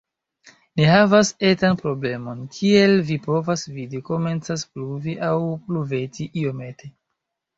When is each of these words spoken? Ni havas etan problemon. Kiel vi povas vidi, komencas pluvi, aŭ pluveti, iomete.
Ni 0.79 0.85
havas 0.91 1.29
etan 1.49 1.75
problemon. 1.81 2.39
Kiel 2.55 2.95
vi 3.09 3.17
povas 3.27 3.65
vidi, 3.75 4.01
komencas 4.09 4.63
pluvi, 4.77 5.15
aŭ 5.27 5.31
pluveti, 5.67 6.25
iomete. 6.45 6.91